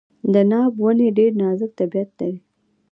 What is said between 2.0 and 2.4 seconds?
لري.